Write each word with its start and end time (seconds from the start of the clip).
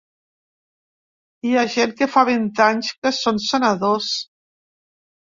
Hi 1.49 1.53
ha 1.59 1.67
gent 1.75 1.95
que 2.01 2.09
fa 2.15 2.25
vint 2.33 2.51
anys 2.71 2.93
que 3.01 3.15
són 3.21 3.41
senadors. 3.53 4.13